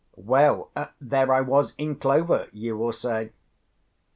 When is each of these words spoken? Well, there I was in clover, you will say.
Well, 0.15 0.71
there 0.99 1.31
I 1.31 1.41
was 1.41 1.75
in 1.77 1.95
clover, 1.95 2.47
you 2.53 2.75
will 2.75 2.91
say. 2.91 3.33